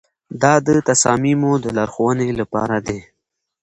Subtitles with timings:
[0.41, 2.99] دا د تصامیمو د لارښوونې لپاره دی.